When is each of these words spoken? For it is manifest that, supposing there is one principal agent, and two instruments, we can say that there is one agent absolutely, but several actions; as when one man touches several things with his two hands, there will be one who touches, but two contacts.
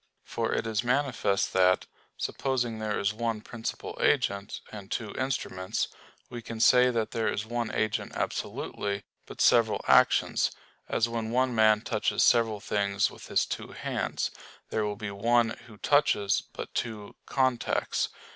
For 0.23 0.51
it 0.51 0.65
is 0.65 0.83
manifest 0.83 1.53
that, 1.53 1.85
supposing 2.17 2.79
there 2.79 2.97
is 2.97 3.13
one 3.13 3.39
principal 3.41 3.95
agent, 4.01 4.59
and 4.71 4.89
two 4.89 5.13
instruments, 5.15 5.89
we 6.27 6.41
can 6.41 6.59
say 6.59 6.89
that 6.89 7.11
there 7.11 7.31
is 7.31 7.45
one 7.45 7.69
agent 7.71 8.13
absolutely, 8.15 9.03
but 9.27 9.41
several 9.41 9.85
actions; 9.87 10.49
as 10.89 11.07
when 11.07 11.29
one 11.29 11.53
man 11.53 11.81
touches 11.81 12.23
several 12.23 12.59
things 12.59 13.11
with 13.11 13.27
his 13.27 13.45
two 13.45 13.73
hands, 13.73 14.31
there 14.71 14.83
will 14.85 14.95
be 14.95 15.11
one 15.11 15.51
who 15.67 15.77
touches, 15.77 16.41
but 16.51 16.73
two 16.73 17.15
contacts. 17.27 18.09